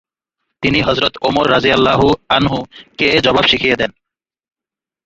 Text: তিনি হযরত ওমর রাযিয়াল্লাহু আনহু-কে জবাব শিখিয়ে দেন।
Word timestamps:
তিনি 0.63 0.79
হযরত 0.81 1.13
ওমর 1.21 1.45
রাযিয়াল্লাহু 1.51 2.07
আনহু-কে 2.29 3.07
জবাব 3.19 3.45
শিখিয়ে 3.47 3.75
দেন। 3.75 3.91